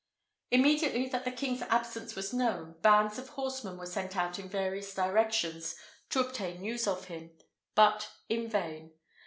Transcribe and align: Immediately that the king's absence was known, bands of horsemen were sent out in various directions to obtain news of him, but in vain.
Immediately 0.49 1.09
that 1.09 1.25
the 1.25 1.31
king's 1.31 1.61
absence 1.61 2.15
was 2.15 2.33
known, 2.33 2.73
bands 2.81 3.19
of 3.19 3.29
horsemen 3.29 3.77
were 3.77 3.85
sent 3.85 4.17
out 4.17 4.39
in 4.39 4.49
various 4.49 4.95
directions 4.95 5.75
to 6.09 6.21
obtain 6.21 6.59
news 6.59 6.87
of 6.87 7.05
him, 7.05 7.29
but 7.75 8.09
in 8.27 8.47
vain. 8.49 8.93